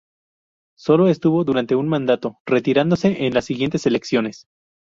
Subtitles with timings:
[0.75, 4.47] Solo estuvo durante un mandato, retirándose en las siguiente elecciones.